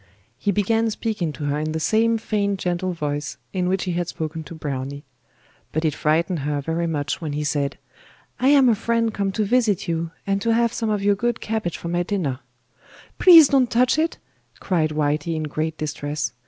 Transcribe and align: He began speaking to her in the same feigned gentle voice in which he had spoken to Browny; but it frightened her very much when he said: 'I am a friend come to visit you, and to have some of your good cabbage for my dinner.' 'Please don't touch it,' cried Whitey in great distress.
He 0.39 0.51
began 0.51 0.89
speaking 0.89 1.31
to 1.33 1.43
her 1.43 1.59
in 1.59 1.73
the 1.73 1.79
same 1.79 2.17
feigned 2.17 2.57
gentle 2.57 2.91
voice 2.91 3.37
in 3.53 3.69
which 3.69 3.83
he 3.83 3.91
had 3.91 4.07
spoken 4.07 4.43
to 4.45 4.55
Browny; 4.55 5.03
but 5.71 5.85
it 5.85 5.93
frightened 5.93 6.39
her 6.39 6.59
very 6.59 6.87
much 6.87 7.21
when 7.21 7.33
he 7.33 7.43
said: 7.43 7.77
'I 8.39 8.47
am 8.47 8.67
a 8.69 8.73
friend 8.73 9.13
come 9.13 9.31
to 9.33 9.45
visit 9.45 9.87
you, 9.87 10.09
and 10.25 10.41
to 10.41 10.55
have 10.55 10.73
some 10.73 10.89
of 10.89 11.03
your 11.03 11.13
good 11.13 11.39
cabbage 11.39 11.77
for 11.77 11.89
my 11.89 12.01
dinner.' 12.01 12.39
'Please 13.19 13.49
don't 13.49 13.69
touch 13.69 13.99
it,' 13.99 14.17
cried 14.59 14.89
Whitey 14.89 15.35
in 15.35 15.43
great 15.43 15.77
distress. 15.77 16.33